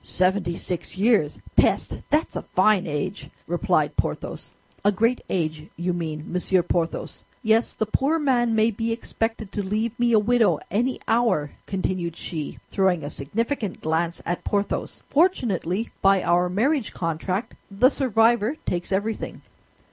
[0.03, 1.37] "Seventy six years!
[1.55, 1.97] Peste!
[2.09, 4.55] That's a fine age!" replied Porthos.
[4.83, 7.23] "A great age, you mean, Monsieur Porthos.
[7.43, 12.15] Yes, the poor man may be expected to leave me a widow, any hour," continued
[12.15, 15.03] she, throwing a significant glance at Porthos.
[15.07, 19.43] "Fortunately, by our marriage contract, the survivor takes everything."